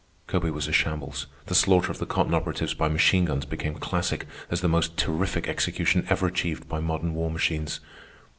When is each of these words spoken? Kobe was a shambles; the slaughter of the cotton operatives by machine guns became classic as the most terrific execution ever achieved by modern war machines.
Kobe 0.25 0.49
was 0.49 0.67
a 0.67 0.71
shambles; 0.71 1.27
the 1.45 1.53
slaughter 1.53 1.91
of 1.91 1.99
the 1.99 2.07
cotton 2.07 2.33
operatives 2.33 2.73
by 2.73 2.87
machine 2.87 3.25
guns 3.25 3.45
became 3.45 3.75
classic 3.75 4.25
as 4.49 4.61
the 4.61 4.67
most 4.67 4.97
terrific 4.97 5.47
execution 5.47 6.07
ever 6.09 6.25
achieved 6.25 6.67
by 6.67 6.79
modern 6.79 7.13
war 7.13 7.29
machines. 7.29 7.79